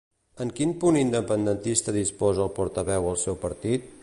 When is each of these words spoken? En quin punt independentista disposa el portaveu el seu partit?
En 0.45 0.51
quin 0.59 0.71
punt 0.83 0.97
independentista 1.01 1.95
disposa 2.01 2.45
el 2.47 2.53
portaveu 2.59 3.11
el 3.15 3.25
seu 3.27 3.43
partit? 3.49 3.93